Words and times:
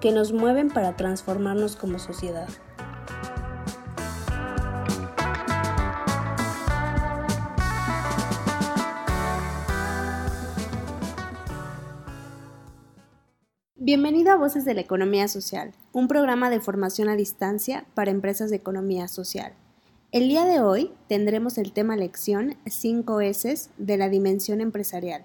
que 0.00 0.12
nos 0.12 0.32
mueven 0.32 0.68
para 0.68 0.96
transformarnos 0.96 1.76
como 1.76 1.98
sociedad. 1.98 2.48
Bienvenido 13.74 14.32
a 14.32 14.36
Voces 14.36 14.64
de 14.64 14.74
la 14.74 14.82
Economía 14.82 15.28
Social, 15.28 15.72
un 15.92 16.08
programa 16.08 16.50
de 16.50 16.60
formación 16.60 17.08
a 17.08 17.16
distancia 17.16 17.86
para 17.94 18.10
empresas 18.10 18.50
de 18.50 18.56
economía 18.56 19.08
social. 19.08 19.54
El 20.12 20.28
día 20.28 20.44
de 20.44 20.60
hoy 20.60 20.92
tendremos 21.08 21.58
el 21.58 21.72
tema 21.72 21.96
lección 21.96 22.56
5 22.66 23.20
S 23.22 23.70
de 23.78 23.96
la 23.96 24.08
dimensión 24.08 24.60
empresarial. 24.60 25.24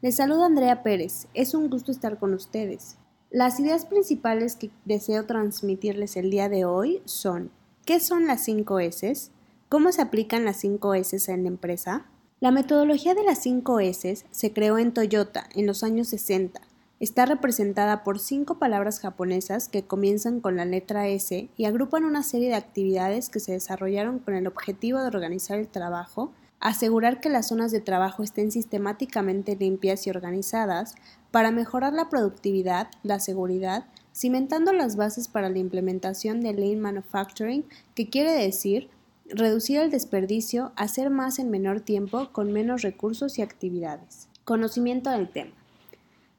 Les 0.00 0.16
saluda 0.16 0.46
Andrea 0.46 0.82
Pérez, 0.82 1.28
es 1.34 1.54
un 1.54 1.68
gusto 1.68 1.92
estar 1.92 2.18
con 2.18 2.32
ustedes. 2.32 2.96
Las 3.30 3.60
ideas 3.60 3.84
principales 3.84 4.56
que 4.56 4.70
deseo 4.84 5.26
transmitirles 5.26 6.16
el 6.16 6.30
día 6.30 6.48
de 6.48 6.64
hoy 6.64 7.02
son 7.04 7.50
¿qué 7.84 8.00
son 8.00 8.26
las 8.26 8.42
5 8.44 8.80
S? 8.80 9.30
¿Cómo 9.68 9.92
se 9.92 10.00
aplican 10.00 10.44
las 10.44 10.56
5 10.58 10.94
S 10.94 11.32
en 11.32 11.42
la 11.42 11.48
empresa? 11.48 12.06
La 12.40 12.50
metodología 12.52 13.14
de 13.14 13.24
las 13.24 13.42
5 13.42 13.80
S 13.80 14.24
se 14.30 14.52
creó 14.52 14.78
en 14.78 14.94
Toyota 14.94 15.48
en 15.54 15.66
los 15.66 15.82
años 15.82 16.08
60 16.08 16.60
Está 17.00 17.26
representada 17.26 18.02
por 18.02 18.18
cinco 18.18 18.58
palabras 18.58 18.98
japonesas 18.98 19.68
que 19.68 19.84
comienzan 19.84 20.40
con 20.40 20.56
la 20.56 20.64
letra 20.64 21.06
S 21.06 21.48
y 21.56 21.64
agrupan 21.64 22.04
una 22.04 22.24
serie 22.24 22.48
de 22.48 22.56
actividades 22.56 23.28
que 23.28 23.38
se 23.38 23.52
desarrollaron 23.52 24.18
con 24.18 24.34
el 24.34 24.48
objetivo 24.48 25.00
de 25.00 25.06
organizar 25.06 25.60
el 25.60 25.68
trabajo, 25.68 26.32
asegurar 26.60 27.20
que 27.20 27.28
las 27.28 27.48
zonas 27.48 27.72
de 27.72 27.80
trabajo 27.80 28.22
estén 28.22 28.50
sistemáticamente 28.50 29.56
limpias 29.56 30.06
y 30.06 30.10
organizadas, 30.10 30.94
para 31.30 31.50
mejorar 31.50 31.92
la 31.92 32.08
productividad, 32.08 32.88
la 33.02 33.20
seguridad, 33.20 33.84
cimentando 34.14 34.72
las 34.72 34.96
bases 34.96 35.28
para 35.28 35.48
la 35.48 35.58
implementación 35.58 36.40
de 36.40 36.54
Lean 36.54 36.80
Manufacturing, 36.80 37.64
que 37.94 38.08
quiere 38.08 38.32
decir 38.32 38.88
reducir 39.28 39.78
el 39.78 39.90
desperdicio, 39.90 40.72
hacer 40.76 41.10
más 41.10 41.38
en 41.38 41.50
menor 41.50 41.80
tiempo 41.80 42.30
con 42.32 42.52
menos 42.52 42.82
recursos 42.82 43.38
y 43.38 43.42
actividades. 43.42 44.28
Conocimiento 44.44 45.10
del 45.10 45.28
tema. 45.28 45.52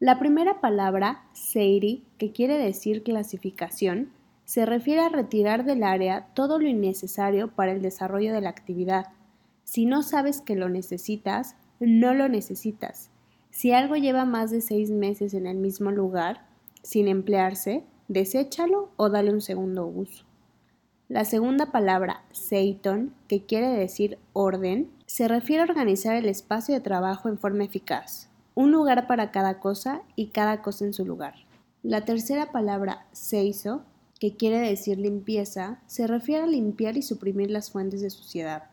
La 0.00 0.18
primera 0.18 0.60
palabra, 0.60 1.24
Seiri, 1.32 2.04
que 2.18 2.32
quiere 2.32 2.58
decir 2.58 3.02
clasificación, 3.02 4.10
se 4.44 4.66
refiere 4.66 5.00
a 5.00 5.08
retirar 5.08 5.64
del 5.64 5.82
área 5.82 6.26
todo 6.34 6.58
lo 6.58 6.68
innecesario 6.68 7.48
para 7.48 7.72
el 7.72 7.80
desarrollo 7.80 8.34
de 8.34 8.42
la 8.42 8.50
actividad. 8.50 9.06
Si 9.64 9.86
no 9.86 10.02
sabes 10.02 10.40
que 10.40 10.56
lo 10.56 10.68
necesitas, 10.68 11.56
no 11.80 12.14
lo 12.14 12.28
necesitas. 12.28 13.10
Si 13.50 13.72
algo 13.72 13.96
lleva 13.96 14.24
más 14.24 14.50
de 14.50 14.60
seis 14.60 14.90
meses 14.90 15.34
en 15.34 15.46
el 15.46 15.56
mismo 15.56 15.90
lugar, 15.90 16.46
sin 16.82 17.08
emplearse, 17.08 17.84
deséchalo 18.08 18.90
o 18.96 19.10
dale 19.10 19.32
un 19.32 19.40
segundo 19.40 19.86
uso. 19.86 20.24
La 21.08 21.24
segunda 21.24 21.72
palabra, 21.72 22.24
Seiton, 22.32 23.14
que 23.28 23.44
quiere 23.44 23.68
decir 23.68 24.18
orden, 24.32 24.90
se 25.06 25.28
refiere 25.28 25.62
a 25.62 25.66
organizar 25.66 26.16
el 26.16 26.28
espacio 26.28 26.74
de 26.74 26.80
trabajo 26.80 27.28
en 27.28 27.38
forma 27.38 27.64
eficaz 27.64 28.30
un 28.54 28.70
lugar 28.70 29.06
para 29.06 29.30
cada 29.30 29.58
cosa 29.58 30.02
y 30.14 30.28
cada 30.28 30.62
cosa 30.62 30.84
en 30.84 30.92
su 30.92 31.04
lugar. 31.04 31.34
La 31.82 32.04
tercera 32.04 32.52
palabra, 32.52 33.06
seiso, 33.12 33.82
que 34.20 34.36
quiere 34.36 34.58
decir 34.58 34.98
limpieza, 34.98 35.80
se 35.86 36.06
refiere 36.06 36.44
a 36.44 36.46
limpiar 36.46 36.96
y 36.96 37.02
suprimir 37.02 37.50
las 37.50 37.70
fuentes 37.70 38.00
de 38.00 38.10
suciedad. 38.10 38.64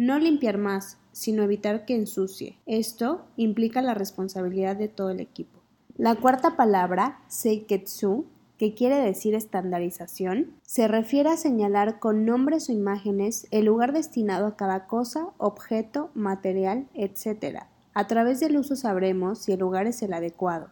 No 0.00 0.18
limpiar 0.18 0.56
más, 0.56 0.96
sino 1.12 1.42
evitar 1.42 1.84
que 1.84 1.94
ensucie. 1.94 2.56
Esto 2.64 3.26
implica 3.36 3.82
la 3.82 3.92
responsabilidad 3.92 4.74
de 4.74 4.88
todo 4.88 5.10
el 5.10 5.20
equipo. 5.20 5.60
La 5.98 6.14
cuarta 6.14 6.56
palabra, 6.56 7.20
seiketsu, 7.28 8.24
que 8.56 8.72
quiere 8.72 8.96
decir 8.96 9.34
estandarización, 9.34 10.54
se 10.62 10.88
refiere 10.88 11.28
a 11.28 11.36
señalar 11.36 11.98
con 11.98 12.24
nombres 12.24 12.70
o 12.70 12.72
imágenes 12.72 13.46
el 13.50 13.66
lugar 13.66 13.92
destinado 13.92 14.46
a 14.46 14.56
cada 14.56 14.86
cosa, 14.86 15.26
objeto, 15.36 16.08
material, 16.14 16.88
etc., 16.94 17.64
a 17.92 18.06
través 18.06 18.40
del 18.40 18.56
uso 18.56 18.76
sabremos 18.76 19.40
si 19.40 19.52
el 19.52 19.60
lugar 19.60 19.86
es 19.86 20.00
el 20.00 20.14
adecuado. 20.14 20.70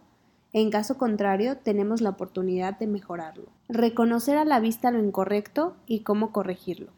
En 0.55 0.71
caso 0.71 0.97
contrario, 0.97 1.59
tenemos 1.59 2.00
la 2.00 2.09
oportunidad 2.09 2.78
de 2.78 2.87
mejorarlo. 2.87 3.50
Reconocer 3.69 4.39
a 4.39 4.47
la 4.47 4.59
vista 4.59 4.91
lo 4.91 5.05
incorrecto 5.05 5.77
y 5.84 6.00
cómo 6.00 6.33
corregirlo. 6.33 6.93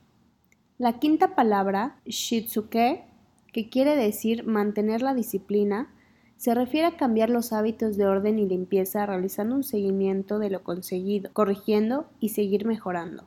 La 0.80 0.98
quinta 0.98 1.34
palabra, 1.34 2.00
shitsuke, 2.06 3.04
que 3.52 3.68
quiere 3.68 3.96
decir 3.96 4.46
mantener 4.46 5.02
la 5.02 5.12
disciplina, 5.12 5.92
se 6.38 6.54
refiere 6.54 6.86
a 6.86 6.96
cambiar 6.96 7.28
los 7.28 7.52
hábitos 7.52 7.98
de 7.98 8.06
orden 8.06 8.38
y 8.38 8.46
limpieza 8.46 9.04
realizando 9.04 9.56
un 9.56 9.62
seguimiento 9.62 10.38
de 10.38 10.48
lo 10.48 10.64
conseguido, 10.64 11.30
corrigiendo 11.34 12.08
y 12.18 12.30
seguir 12.30 12.64
mejorando. 12.64 13.24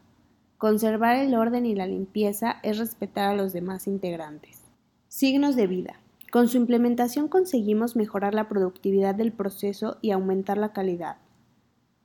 Conservar 0.57 1.17
el 1.17 1.35
orden 1.35 1.67
y 1.67 1.75
la 1.75 1.85
limpieza 1.85 2.55
es 2.63 2.79
respetar 2.79 3.29
a 3.29 3.35
los 3.35 3.53
demás 3.53 3.85
integrantes. 3.85 4.63
Signos 5.07 5.55
de 5.55 5.67
vida. 5.67 5.99
Con 6.31 6.47
su 6.47 6.57
implementación 6.57 7.27
conseguimos 7.27 7.95
mejorar 7.95 8.33
la 8.33 8.49
productividad 8.49 9.13
del 9.13 9.31
proceso 9.31 9.99
y 10.01 10.09
aumentar 10.09 10.57
la 10.57 10.73
calidad. 10.73 11.17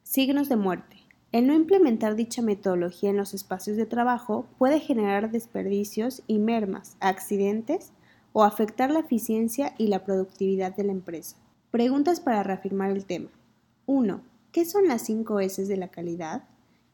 Signos 0.03 0.50
de 0.50 0.56
muerte. 0.56 1.07
El 1.31 1.47
no 1.47 1.53
implementar 1.53 2.16
dicha 2.16 2.41
metodología 2.41 3.11
en 3.11 3.19
los 3.19 3.34
espacios 3.34 3.77
de 3.77 3.84
trabajo 3.84 4.47
puede 4.56 4.81
generar 4.81 5.31
desperdicios 5.31 6.22
y 6.27 6.39
mermas, 6.39 6.97
accidentes 7.00 7.93
o 8.33 8.44
afectar 8.44 8.91
la 8.91 9.00
eficiencia 9.00 9.75
y 9.77 9.89
la 9.89 10.05
productividad 10.05 10.75
de 10.75 10.84
la 10.84 10.93
empresa. 10.93 11.37
Preguntas 11.71 12.21
para 12.21 12.43
reafirmar 12.43 12.91
el 12.91 13.05
tema. 13.05 13.28
1. 13.84 14.22
¿Qué 14.53 14.65
son 14.65 14.89
las 14.89 15.03
5 15.03 15.41
S 15.41 15.66
de 15.66 15.77
la 15.77 15.89
calidad? 15.89 16.44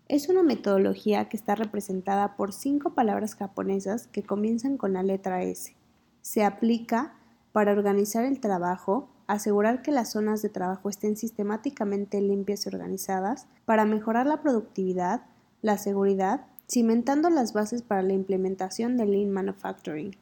Es 0.09 0.29
una 0.29 0.43
metodología 0.43 1.29
que 1.29 1.37
está 1.37 1.55
representada 1.55 2.37
por 2.37 2.53
cinco 2.53 2.91
palabras 2.91 3.37
japonesas 3.37 4.09
que 4.09 4.23
comienzan 4.23 4.77
con 4.77 4.93
la 4.93 5.03
letra 5.03 5.45
S. 5.45 5.75
Se 6.23 6.45
aplica 6.45 7.15
para 7.53 7.73
organizar 7.73 8.25
el 8.25 8.41
trabajo, 8.41 9.09
asegurar 9.27 9.83
que 9.83 9.91
las 9.91 10.13
zonas 10.13 10.43
de 10.43 10.49
trabajo 10.49 10.89
estén 10.89 11.17
sistemáticamente 11.17 12.21
limpias 12.21 12.67
y 12.67 12.69
organizadas, 12.69 13.47
para 13.65 13.85
mejorar 13.85 14.27
la 14.27 14.43
productividad, 14.43 15.23
la 15.63 15.79
seguridad, 15.79 16.47
cimentando 16.69 17.31
las 17.31 17.53
bases 17.53 17.83
para 17.83 18.03
la 18.03 18.13
implementación 18.13 18.97
de 18.97 19.07
Lean 19.07 19.31
Manufacturing. 19.31 20.17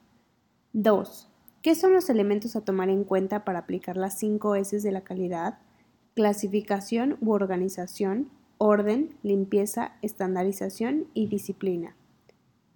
2. 0.72 1.28
¿Qué 1.62 1.74
son 1.74 1.92
los 1.92 2.10
elementos 2.10 2.56
a 2.56 2.62
tomar 2.62 2.88
en 2.88 3.04
cuenta 3.04 3.44
para 3.44 3.60
aplicar 3.60 3.96
las 3.96 4.18
5 4.18 4.56
S 4.56 4.80
de 4.80 4.92
la 4.92 5.02
calidad? 5.02 5.58
Clasificación 6.14 7.18
u 7.20 7.32
organización, 7.32 8.30
orden, 8.58 9.16
limpieza, 9.22 9.92
estandarización 10.02 11.06
y 11.14 11.26
disciplina. 11.26 11.94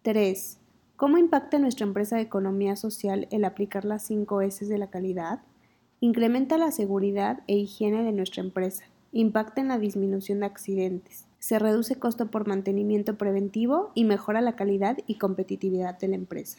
3. 0.02 0.58
¿Cómo 0.96 1.19
impacta 1.19 1.58
nuestra 1.58 1.87
empresa 1.87 2.17
de 2.17 2.22
economía 2.22 2.76
social 2.76 3.29
el 3.31 3.44
aplicar 3.44 3.84
las 3.84 4.02
5 4.05 4.40
S 4.43 4.64
de 4.67 4.79
la 4.79 4.88
calidad? 4.88 5.40
Incrementa 6.00 6.58
la 6.58 6.72
seguridad 6.72 7.40
e 7.46 7.56
higiene 7.56 8.04
de 8.04 8.12
nuestra 8.12 8.43
empresa. 8.43 8.84
Impacta 9.12 9.62
en 9.62 9.69
la 9.69 9.78
disminución 9.78 10.40
de 10.40 10.46
accidentes. 10.46 11.26
Se 11.38 11.58
reduce 11.58 11.98
costo 11.98 12.31
por 12.31 12.46
mantenimiento 12.46 13.16
preventivo 13.16 13.93
y 13.94 14.04
mejora 14.04 14.43
la 14.43 14.56
calidad 14.56 14.98
y 15.06 15.14
competitividad 15.14 15.98
de 15.98 16.08
la 16.08 16.16
empresa. 16.16 16.58